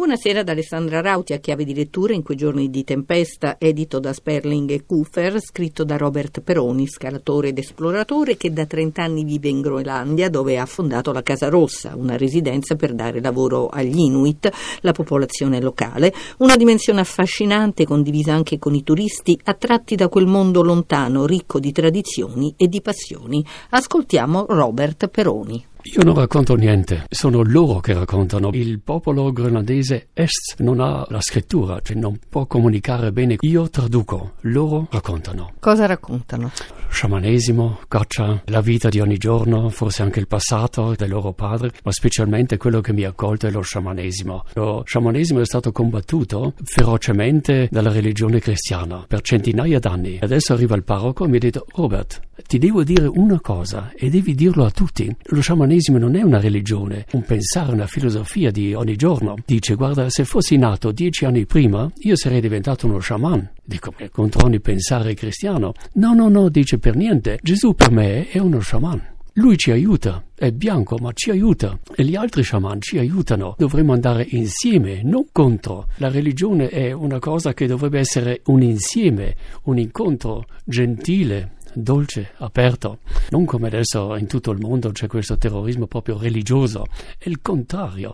Buonasera 0.00 0.42
da 0.42 0.52
Alessandra 0.52 1.02
Rauti 1.02 1.34
a 1.34 1.38
chiave 1.40 1.62
di 1.62 1.74
lettura 1.74 2.14
in 2.14 2.22
quei 2.22 2.38
giorni 2.38 2.70
di 2.70 2.84
tempesta, 2.84 3.56
edito 3.58 3.98
da 3.98 4.14
Sperling 4.14 4.70
e 4.70 4.86
Kufer, 4.86 5.38
scritto 5.42 5.84
da 5.84 5.98
Robert 5.98 6.40
Peroni, 6.40 6.88
scalatore 6.88 7.48
ed 7.48 7.58
esploratore 7.58 8.38
che 8.38 8.50
da 8.50 8.64
30 8.64 9.02
anni 9.02 9.24
vive 9.24 9.50
in 9.50 9.60
Groenlandia 9.60 10.30
dove 10.30 10.58
ha 10.58 10.64
fondato 10.64 11.12
la 11.12 11.22
Casa 11.22 11.50
Rossa, 11.50 11.92
una 11.96 12.16
residenza 12.16 12.76
per 12.76 12.94
dare 12.94 13.20
lavoro 13.20 13.68
agli 13.68 13.98
Inuit, 13.98 14.50
la 14.80 14.92
popolazione 14.92 15.60
locale, 15.60 16.14
una 16.38 16.56
dimensione 16.56 17.00
affascinante 17.00 17.84
condivisa 17.84 18.32
anche 18.32 18.58
con 18.58 18.74
i 18.74 18.82
turisti 18.82 19.38
attratti 19.44 19.96
da 19.96 20.08
quel 20.08 20.24
mondo 20.24 20.62
lontano, 20.62 21.26
ricco 21.26 21.60
di 21.60 21.72
tradizioni 21.72 22.54
e 22.56 22.68
di 22.68 22.80
passioni. 22.80 23.44
Ascoltiamo 23.68 24.46
Robert 24.48 25.08
Peroni. 25.08 25.69
Io 25.82 26.02
non 26.02 26.14
racconto 26.14 26.56
niente, 26.56 27.06
sono 27.08 27.42
loro 27.42 27.80
che 27.80 27.94
raccontano. 27.94 28.50
Il 28.52 28.80
popolo 28.80 29.32
groenlandese 29.32 30.08
est 30.12 30.56
non 30.58 30.78
ha 30.78 31.06
la 31.08 31.22
scrittura, 31.22 31.80
cioè 31.80 31.96
non 31.96 32.18
può 32.28 32.44
comunicare 32.44 33.12
bene. 33.12 33.36
Io 33.40 33.70
traduco, 33.70 34.34
loro 34.42 34.88
raccontano. 34.90 35.54
Cosa 35.58 35.86
raccontano? 35.86 36.50
Sciamanesimo, 36.90 37.80
caccia, 37.88 38.42
la 38.46 38.60
vita 38.60 38.90
di 38.90 39.00
ogni 39.00 39.16
giorno, 39.16 39.70
forse 39.70 40.02
anche 40.02 40.20
il 40.20 40.26
passato 40.26 40.94
dei 40.94 41.08
loro 41.08 41.32
padri, 41.32 41.70
ma 41.82 41.92
specialmente 41.92 42.58
quello 42.58 42.82
che 42.82 42.92
mi 42.92 43.04
ha 43.04 43.12
colto 43.12 43.46
è 43.46 43.50
lo 43.50 43.62
sciamanesimo. 43.62 44.44
Lo 44.54 44.82
sciamanesimo 44.84 45.40
è 45.40 45.46
stato 45.46 45.72
combattuto 45.72 46.52
ferocemente 46.62 47.68
dalla 47.70 47.90
religione 47.90 48.38
cristiana 48.38 49.04
per 49.08 49.22
centinaia 49.22 49.78
d'anni. 49.78 50.18
Adesso 50.20 50.52
arriva 50.52 50.76
il 50.76 50.84
parroco 50.84 51.24
e 51.24 51.28
mi 51.28 51.36
ha 51.36 51.40
detto 51.40 51.64
Robert, 51.74 52.20
ti 52.46 52.58
devo 52.58 52.82
dire 52.82 53.06
una 53.06 53.40
cosa 53.40 53.92
e 53.96 54.10
devi 54.10 54.34
dirlo 54.34 54.66
a 54.66 54.70
tutti. 54.70 55.14
Lo 55.22 55.40
sciamanesimo 55.40 55.69
non 55.98 56.16
è 56.16 56.22
una 56.22 56.40
religione, 56.40 57.06
un 57.12 57.22
pensare, 57.22 57.72
una 57.72 57.86
filosofia 57.86 58.50
di 58.50 58.74
ogni 58.74 58.96
giorno. 58.96 59.36
Dice, 59.44 59.74
guarda, 59.74 60.08
se 60.10 60.24
fossi 60.24 60.56
nato 60.56 60.90
dieci 60.92 61.24
anni 61.24 61.46
prima, 61.46 61.90
io 61.98 62.16
sarei 62.16 62.40
diventato 62.40 62.86
uno 62.86 62.98
sciaman. 62.98 63.50
Dico, 63.64 63.92
contro 64.10 64.46
ogni 64.46 64.60
pensare 64.60 65.14
cristiano. 65.14 65.72
No, 65.94 66.14
no, 66.14 66.28
no, 66.28 66.48
dice 66.48 66.78
per 66.78 66.96
niente. 66.96 67.38
Gesù 67.42 67.74
per 67.74 67.90
me 67.90 68.28
è 68.28 68.38
uno 68.38 68.60
sciaman. 68.60 69.18
Lui 69.34 69.56
ci 69.56 69.70
aiuta, 69.70 70.24
è 70.34 70.50
bianco 70.50 70.96
ma 70.98 71.12
ci 71.12 71.30
aiuta 71.30 71.78
e 71.94 72.04
gli 72.04 72.16
altri 72.16 72.42
sciaman 72.42 72.80
ci 72.80 72.98
aiutano. 72.98 73.54
Dovremmo 73.56 73.92
andare 73.92 74.26
insieme, 74.30 75.02
non 75.04 75.26
contro. 75.30 75.86
La 75.96 76.10
religione 76.10 76.68
è 76.68 76.90
una 76.90 77.20
cosa 77.20 77.54
che 77.54 77.66
dovrebbe 77.66 78.00
essere 78.00 78.42
un 78.46 78.60
insieme, 78.60 79.36
un 79.64 79.78
incontro 79.78 80.46
gentile, 80.64 81.52
dolce, 81.74 82.32
aperto, 82.38 82.98
non 83.30 83.44
come 83.44 83.68
adesso 83.68 84.16
in 84.16 84.26
tutto 84.26 84.50
il 84.50 84.58
mondo 84.60 84.90
c'è 84.92 85.06
questo 85.06 85.36
terrorismo 85.36 85.86
proprio 85.86 86.18
religioso, 86.18 86.86
è 87.18 87.28
il 87.28 87.40
contrario, 87.40 88.12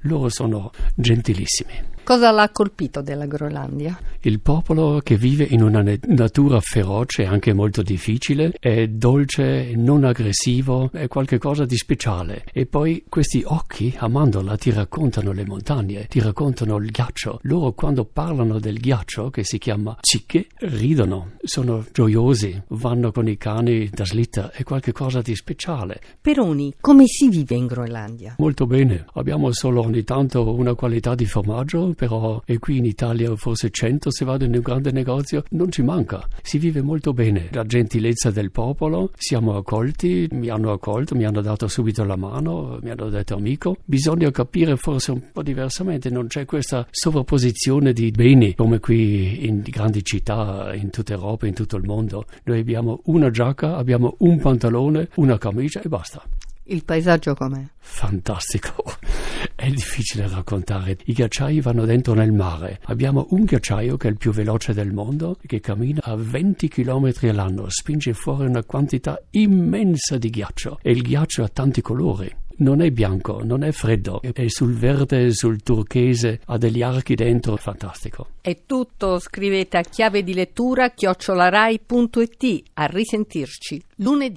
loro 0.00 0.28
sono 0.28 0.70
gentilissimi. 0.94 1.96
Cosa 2.08 2.30
l'ha 2.30 2.48
colpito 2.48 3.02
della 3.02 3.26
Groenlandia? 3.26 4.00
Il 4.20 4.40
popolo 4.40 5.00
che 5.04 5.18
vive 5.18 5.44
in 5.44 5.62
una 5.62 5.84
natura 6.06 6.58
feroce, 6.58 7.26
anche 7.26 7.52
molto 7.52 7.82
difficile, 7.82 8.54
è 8.58 8.86
dolce, 8.86 9.74
non 9.76 10.04
aggressivo, 10.04 10.88
è 10.90 11.06
qualcosa 11.06 11.66
di 11.66 11.76
speciale. 11.76 12.44
E 12.50 12.64
poi 12.64 13.04
questi 13.10 13.42
occhi, 13.44 13.94
amandola, 13.94 14.56
ti 14.56 14.70
raccontano 14.70 15.32
le 15.32 15.44
montagne, 15.44 16.06
ti 16.06 16.18
raccontano 16.20 16.78
il 16.78 16.90
ghiaccio. 16.90 17.40
Loro 17.42 17.72
quando 17.72 18.06
parlano 18.06 18.58
del 18.58 18.78
ghiaccio, 18.78 19.28
che 19.28 19.44
si 19.44 19.58
chiama 19.58 19.94
cicche, 20.00 20.46
ridono, 20.60 21.32
sono 21.42 21.84
gioiosi, 21.92 22.58
vanno 22.68 23.12
con 23.12 23.28
i 23.28 23.36
cani 23.36 23.90
da 23.90 24.06
slitta, 24.06 24.50
è 24.50 24.62
qualcosa 24.62 25.20
di 25.20 25.36
speciale. 25.36 26.00
Peroni, 26.22 26.72
come 26.80 27.04
si 27.06 27.28
vive 27.28 27.54
in 27.54 27.66
Groenlandia? 27.66 28.36
Molto 28.38 28.66
bene, 28.66 29.04
abbiamo 29.12 29.52
solo 29.52 29.82
ogni 29.82 30.04
tanto 30.04 30.54
una 30.54 30.72
qualità 30.74 31.14
di 31.14 31.26
formaggio 31.26 31.96
però 31.98 32.40
e 32.44 32.60
qui 32.60 32.76
in 32.76 32.84
Italia 32.84 33.34
forse 33.34 33.70
100 33.70 34.12
se 34.12 34.24
vado 34.24 34.44
in 34.44 34.54
un 34.54 34.60
grande 34.60 34.92
negozio, 34.92 35.42
non 35.50 35.72
ci 35.72 35.82
manca. 35.82 36.24
Si 36.42 36.58
vive 36.58 36.80
molto 36.80 37.12
bene. 37.12 37.48
La 37.50 37.64
gentilezza 37.64 38.30
del 38.30 38.52
popolo, 38.52 39.10
siamo 39.16 39.56
accolti, 39.56 40.28
mi 40.30 40.48
hanno 40.48 40.70
accolto, 40.70 41.16
mi 41.16 41.24
hanno 41.24 41.40
dato 41.40 41.66
subito 41.66 42.04
la 42.04 42.14
mano, 42.14 42.78
mi 42.80 42.90
hanno 42.90 43.08
detto 43.08 43.34
amico. 43.34 43.78
Bisogna 43.84 44.30
capire 44.30 44.76
forse 44.76 45.10
un 45.10 45.22
po' 45.32 45.42
diversamente, 45.42 46.08
non 46.08 46.28
c'è 46.28 46.44
questa 46.44 46.86
sovrapposizione 46.88 47.92
di 47.92 48.12
beni 48.12 48.54
come 48.54 48.78
qui 48.78 49.44
in 49.48 49.62
grandi 49.64 50.04
città 50.04 50.72
in 50.74 50.90
tutta 50.90 51.14
Europa, 51.14 51.48
in 51.48 51.54
tutto 51.54 51.76
il 51.76 51.82
mondo. 51.84 52.26
Noi 52.44 52.60
abbiamo 52.60 53.00
una 53.06 53.28
giacca, 53.30 53.74
abbiamo 53.74 54.14
un 54.18 54.38
pantalone, 54.38 55.08
una 55.16 55.36
camicia 55.36 55.82
e 55.82 55.88
basta. 55.88 56.22
Il 56.70 56.84
paesaggio 56.84 57.34
com'è? 57.34 57.64
Fantastico. 57.78 58.84
È 59.54 59.70
difficile 59.70 60.28
raccontare. 60.28 60.98
I 61.06 61.14
ghiacciai 61.14 61.62
vanno 61.62 61.86
dentro 61.86 62.12
nel 62.12 62.30
mare. 62.30 62.80
Abbiamo 62.84 63.26
un 63.30 63.44
ghiacciaio 63.44 63.96
che 63.96 64.08
è 64.08 64.10
il 64.10 64.18
più 64.18 64.32
veloce 64.32 64.74
del 64.74 64.92
mondo, 64.92 65.38
che 65.46 65.60
cammina 65.60 66.00
a 66.02 66.14
20 66.14 66.68
km 66.68 67.10
all'anno, 67.22 67.70
spinge 67.70 68.12
fuori 68.12 68.44
una 68.44 68.64
quantità 68.64 69.18
immensa 69.30 70.18
di 70.18 70.28
ghiaccio. 70.28 70.78
E 70.82 70.90
il 70.90 71.00
ghiaccio 71.00 71.42
ha 71.42 71.48
tanti 71.48 71.80
colori 71.80 72.30
non 72.58 72.80
è 72.80 72.90
bianco, 72.90 73.42
non 73.44 73.62
è 73.62 73.70
freddo, 73.70 74.20
è 74.20 74.48
sul 74.48 74.74
verde, 74.74 75.32
sul 75.32 75.62
turchese, 75.62 76.40
ha 76.46 76.56
degli 76.56 76.82
archi 76.82 77.14
dentro, 77.14 77.56
fantastico. 77.56 78.30
È 78.40 78.62
tutto, 78.66 79.18
scrivete 79.18 79.76
a 79.76 79.82
chiave 79.82 80.22
di 80.22 80.34
lettura 80.34 80.90
chiocciolarai.it, 80.90 82.62
a 82.74 82.86
risentirci 82.86 83.82
lunedì. 83.96 84.36